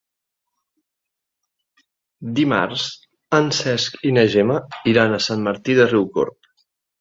Dimarts 2.39 2.85
en 3.41 3.51
Cesc 3.59 4.01
i 4.11 4.15
na 4.17 4.25
Gemma 4.37 4.57
iran 4.95 5.15
a 5.15 5.21
Sant 5.27 5.47
Martí 5.51 5.77
de 5.83 5.87
Riucorb. 5.93 6.51